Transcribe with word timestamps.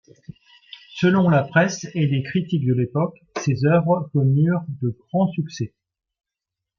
Selon 0.95 1.29
la 1.29 1.43
presse 1.43 1.85
et 1.93 2.07
les 2.07 2.23
critiques 2.23 2.65
de 2.65 2.73
l’époque, 2.73 3.19
ses 3.37 3.65
œuvres 3.67 4.09
connurent 4.11 4.65
de 4.81 4.97
grands 4.97 5.31
succès. 5.31 5.75